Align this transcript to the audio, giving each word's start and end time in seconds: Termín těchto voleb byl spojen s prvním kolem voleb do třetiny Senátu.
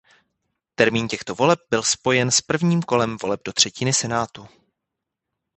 Termín 0.75 1.07
těchto 1.07 1.35
voleb 1.35 1.59
byl 1.69 1.83
spojen 1.83 2.31
s 2.31 2.41
prvním 2.41 2.81
kolem 2.81 3.17
voleb 3.17 3.41
do 3.45 3.53
třetiny 3.53 3.93
Senátu. 3.93 4.47